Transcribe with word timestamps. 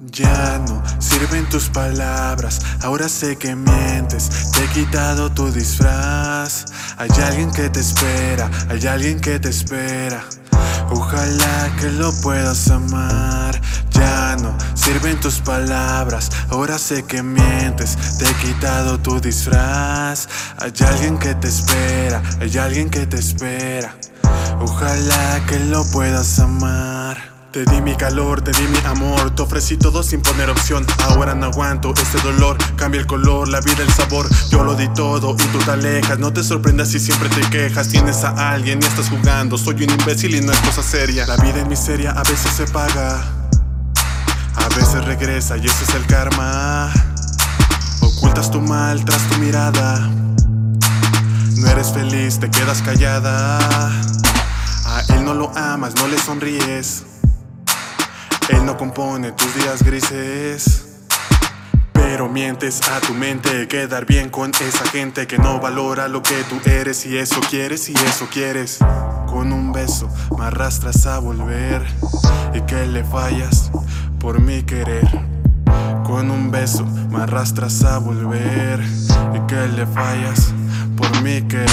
Ya 0.00 0.58
no 0.66 0.82
sirven 1.00 1.48
tus 1.48 1.68
palabras, 1.68 2.60
ahora 2.82 3.08
sé 3.08 3.36
que 3.36 3.54
mientes, 3.54 4.50
te 4.52 4.64
he 4.64 4.68
quitado 4.68 5.30
tu 5.30 5.50
disfraz. 5.52 6.64
Hay 6.96 7.10
alguien 7.24 7.52
que 7.52 7.68
te 7.68 7.80
espera, 7.80 8.50
hay 8.68 8.86
alguien 8.86 9.20
que 9.20 9.38
te 9.38 9.48
espera. 9.48 10.24
Ojalá 10.90 11.76
que 11.78 11.90
lo 11.90 12.12
puedas 12.22 12.70
amar. 12.70 13.60
Ya 13.90 14.36
no 14.36 14.56
sirven 14.74 15.20
tus 15.20 15.40
palabras, 15.40 16.30
ahora 16.50 16.78
sé 16.78 17.04
que 17.04 17.22
mientes, 17.22 17.96
te 18.18 18.24
he 18.24 18.34
quitado 18.34 18.98
tu 18.98 19.20
disfraz. 19.20 20.28
Hay 20.58 20.72
alguien 20.86 21.18
que 21.18 21.34
te 21.34 21.48
espera, 21.48 22.22
hay 22.40 22.56
alguien 22.58 22.88
que 22.88 23.06
te 23.06 23.18
espera. 23.18 23.94
Ojalá 24.60 25.40
que 25.46 25.58
lo 25.58 25.84
puedas 25.90 26.38
amar. 26.38 27.38
Te 27.52 27.64
di 27.64 27.80
mi 27.80 27.96
calor, 27.96 28.42
te 28.42 28.52
di 28.52 28.68
mi 28.68 28.78
amor, 28.84 29.30
te 29.34 29.40
ofrecí 29.40 29.78
todo 29.78 30.02
sin 30.02 30.20
poner 30.20 30.50
opción. 30.50 30.86
Ahora 31.04 31.34
no 31.34 31.46
aguanto 31.46 31.94
este 31.94 32.20
dolor, 32.20 32.58
cambia 32.76 33.00
el 33.00 33.06
color, 33.06 33.48
la 33.48 33.60
vida, 33.60 33.82
el 33.82 33.90
sabor. 33.90 34.28
Yo 34.50 34.62
lo 34.64 34.74
di 34.74 34.86
todo 34.88 35.34
y 35.34 35.46
tú 35.48 35.58
te 35.58 35.70
alejas. 35.70 36.18
No 36.18 36.30
te 36.30 36.44
sorprendas 36.44 36.88
si 36.88 37.00
siempre 37.00 37.30
te 37.30 37.40
quejas. 37.48 37.88
Tienes 37.88 38.22
a 38.22 38.50
alguien 38.52 38.80
y 38.82 38.84
estás 38.84 39.08
jugando. 39.08 39.56
Soy 39.56 39.82
un 39.82 39.90
imbécil 39.90 40.34
y 40.34 40.42
no 40.42 40.52
es 40.52 40.58
cosa 40.60 40.82
seria. 40.82 41.26
La 41.26 41.36
vida 41.36 41.60
en 41.60 41.68
miseria 41.68 42.10
a 42.10 42.22
veces 42.22 42.52
se 42.52 42.66
paga, 42.66 43.18
a 44.54 44.68
veces 44.76 45.02
regresa 45.06 45.56
y 45.56 45.64
ese 45.64 45.84
es 45.84 45.94
el 45.94 46.06
karma. 46.06 46.92
Ocultas 48.02 48.50
tu 48.50 48.60
mal 48.60 49.04
tras 49.06 49.26
tu 49.28 49.38
mirada. 49.38 50.10
No 51.56 51.66
eres 51.66 51.92
feliz, 51.92 52.38
te 52.38 52.50
quedas 52.50 52.82
callada. 52.82 53.88
Él 55.10 55.24
no 55.24 55.34
lo 55.34 55.56
amas, 55.56 55.94
no 55.96 56.08
le 56.08 56.18
sonríes. 56.18 57.04
Él 58.48 58.64
no 58.64 58.76
compone 58.76 59.32
tus 59.32 59.54
días 59.54 59.82
grises. 59.82 60.84
Pero 61.92 62.28
mientes 62.28 62.80
a 62.88 63.00
tu 63.00 63.12
mente, 63.14 63.68
quedar 63.68 64.06
bien 64.06 64.30
con 64.30 64.50
esa 64.50 64.84
gente 64.88 65.26
que 65.26 65.38
no 65.38 65.60
valora 65.60 66.08
lo 66.08 66.22
que 66.22 66.42
tú 66.44 66.58
eres 66.64 67.04
y 67.06 67.18
eso 67.18 67.40
quieres 67.50 67.88
y 67.88 67.92
eso 67.92 68.28
quieres. 68.32 68.78
Con 69.26 69.52
un 69.52 69.72
beso 69.72 70.08
me 70.38 70.46
arrastras 70.46 71.06
a 71.06 71.18
volver 71.18 71.82
y 72.54 72.62
que 72.62 72.86
le 72.86 73.04
fallas 73.04 73.70
por 74.18 74.40
mi 74.40 74.62
querer. 74.62 75.06
Con 76.04 76.30
un 76.30 76.50
beso 76.50 76.86
me 77.10 77.22
arrastras 77.22 77.84
a 77.84 77.98
volver 77.98 78.80
y 79.34 79.46
que 79.46 79.68
le 79.68 79.86
fallas 79.86 80.52
por 80.96 81.22
mi 81.22 81.42
querer. 81.42 81.68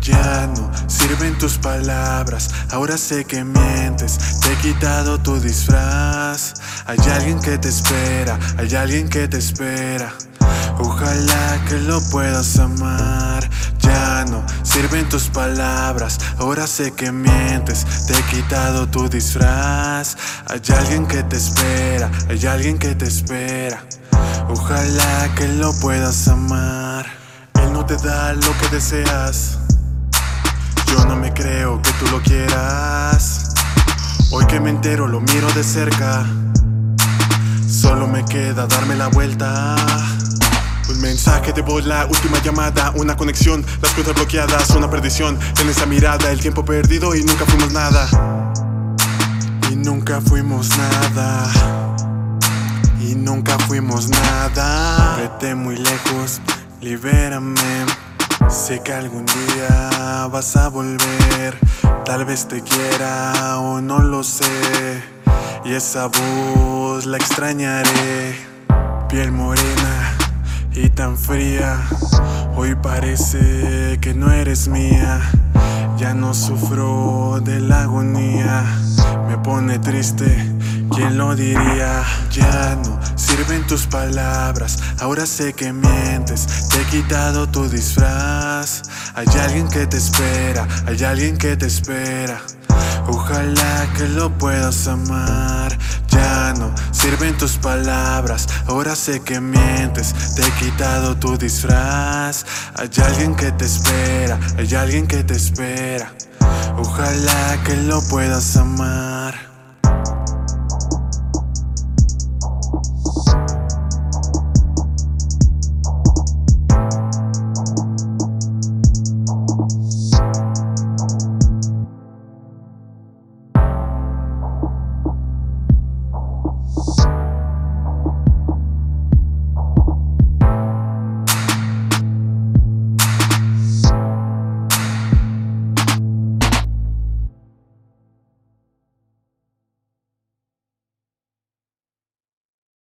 Ya 0.00 0.46
no 0.46 0.70
sirven 1.18 1.38
tus 1.38 1.58
palabras, 1.58 2.48
ahora 2.70 2.96
sé 2.96 3.24
que 3.24 3.42
mientes, 3.42 4.18
te 4.40 4.52
he 4.52 4.56
quitado 4.58 5.18
tu 5.18 5.40
disfraz. 5.40 6.54
Hay 6.86 6.98
alguien 7.12 7.40
que 7.40 7.58
te 7.58 7.68
espera, 7.68 8.38
hay 8.56 8.72
alguien 8.76 9.08
que 9.08 9.26
te 9.26 9.38
espera. 9.38 10.12
Ojalá 10.78 11.64
que 11.68 11.74
lo 11.80 12.00
puedas 12.12 12.56
amar. 12.60 13.50
Ya 13.80 14.26
no 14.26 14.44
sirven 14.62 15.08
tus 15.08 15.28
palabras, 15.28 16.18
ahora 16.38 16.68
sé 16.68 16.92
que 16.92 17.10
mientes, 17.10 17.84
te 18.06 18.16
he 18.16 18.22
quitado 18.30 18.86
tu 18.86 19.08
disfraz. 19.08 20.16
Hay 20.46 20.62
alguien 20.76 21.04
que 21.08 21.24
te 21.24 21.36
espera, 21.36 22.12
hay 22.28 22.46
alguien 22.46 22.78
que 22.78 22.94
te 22.94 23.06
espera. 23.06 23.82
Ojalá 24.48 25.34
que 25.34 25.48
lo 25.48 25.72
puedas 25.80 26.28
amar. 26.28 27.06
Él 27.54 27.72
no 27.72 27.84
te 27.84 27.96
da 27.96 28.34
lo 28.34 28.56
que 28.58 28.68
deseas. 28.68 29.58
Yo 30.90 31.04
no 31.04 31.16
me 31.16 31.32
creo 31.32 31.80
que 31.82 31.90
tú 31.92 32.06
lo 32.10 32.20
quieras. 32.22 33.54
Hoy 34.30 34.46
que 34.46 34.60
me 34.60 34.70
entero, 34.70 35.06
lo 35.06 35.20
miro 35.20 35.48
de 35.54 35.62
cerca. 35.64 36.26
Solo 37.68 38.06
me 38.06 38.24
queda 38.24 38.66
darme 38.66 38.96
la 38.96 39.08
vuelta. 39.08 39.76
Un 40.88 41.00
mensaje 41.00 41.52
de 41.52 41.62
voz, 41.62 41.84
la 41.84 42.06
última 42.06 42.42
llamada, 42.42 42.92
una 42.96 43.16
conexión, 43.16 43.64
las 43.82 43.92
cuentas 43.92 44.14
bloqueadas, 44.14 44.70
una 44.70 44.90
perdición. 44.90 45.38
En 45.60 45.68
esa 45.68 45.86
mirada, 45.86 46.30
el 46.30 46.40
tiempo 46.40 46.64
perdido 46.64 47.14
y 47.14 47.22
nunca 47.24 47.44
fuimos 47.44 47.72
nada. 47.72 48.08
Y 49.70 49.76
nunca 49.76 50.20
fuimos 50.20 50.70
nada. 50.76 51.50
Y 53.00 53.14
nunca 53.14 53.58
fuimos 53.58 54.08
nada. 54.08 55.16
Vete 55.16 55.54
muy 55.54 55.76
lejos, 55.76 56.40
libérame. 56.80 57.86
Sé 58.48 58.80
que 58.80 58.94
algún 58.94 59.26
día 59.26 60.26
vas 60.32 60.56
a 60.56 60.68
volver, 60.68 61.58
tal 62.06 62.24
vez 62.24 62.48
te 62.48 62.62
quiera 62.62 63.58
o 63.58 63.82
no 63.82 63.98
lo 63.98 64.24
sé. 64.24 65.02
Y 65.66 65.74
esa 65.74 66.06
voz 66.06 67.04
la 67.04 67.18
extrañaré, 67.18 68.34
piel 69.10 69.32
morena 69.32 70.16
y 70.72 70.88
tan 70.88 71.18
fría. 71.18 71.78
Hoy 72.56 72.74
parece 72.74 73.98
que 74.00 74.14
no 74.14 74.32
eres 74.32 74.66
mía, 74.68 75.20
ya 75.98 76.14
no 76.14 76.32
sufro 76.32 77.40
de 77.44 77.60
la 77.60 77.82
agonía. 77.82 78.64
Me 79.28 79.36
pone 79.36 79.78
triste, 79.78 80.57
¿quién 80.98 81.16
lo 81.16 81.34
diría? 81.36 82.02
Ya 82.32 82.76
no 82.84 82.98
sirven 83.14 83.64
tus 83.66 83.86
palabras, 83.86 84.78
ahora 85.00 85.26
sé 85.26 85.52
que 85.52 85.72
mientes, 85.72 86.68
te 86.68 86.80
he 86.80 86.84
quitado 86.86 87.48
tu 87.48 87.68
disfraz. 87.68 88.82
Hay 89.14 89.28
alguien 89.40 89.68
que 89.68 89.86
te 89.86 89.96
espera, 89.96 90.66
hay 90.86 91.04
alguien 91.04 91.38
que 91.38 91.56
te 91.56 91.66
espera. 91.66 92.40
Ojalá 93.06 93.86
que 93.96 94.08
lo 94.08 94.36
puedas 94.38 94.88
amar. 94.88 95.78
Ya 96.08 96.52
no 96.58 96.74
sirven 96.90 97.36
tus 97.38 97.58
palabras, 97.58 98.48
ahora 98.66 98.96
sé 98.96 99.20
que 99.20 99.40
mientes, 99.40 100.14
te 100.34 100.42
he 100.42 100.50
quitado 100.52 101.16
tu 101.16 101.38
disfraz. 101.38 102.44
Hay 102.74 102.90
alguien 103.04 103.36
que 103.36 103.52
te 103.52 103.66
espera, 103.66 104.38
hay 104.58 104.74
alguien 104.74 105.06
que 105.06 105.22
te 105.22 105.36
espera. 105.36 106.12
Ojalá 106.76 107.58
que 107.64 107.76
lo 107.76 108.00
puedas 108.08 108.56
amar. 108.56 109.17